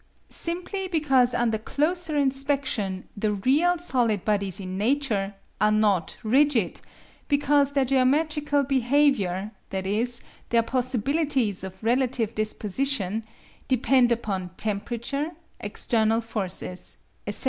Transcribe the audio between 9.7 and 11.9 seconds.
is, their possibilities of